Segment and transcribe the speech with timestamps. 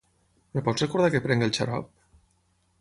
[0.57, 1.95] Em pots recordar que prengui el xarop?